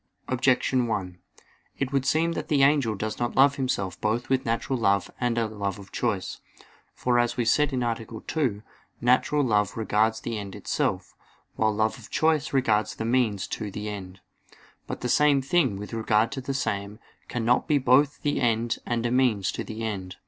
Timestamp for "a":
5.37-5.45, 7.71-8.07, 19.05-19.11